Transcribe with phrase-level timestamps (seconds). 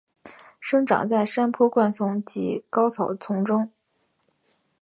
[0.59, 3.69] 生长在山坡灌丛及高草丛中。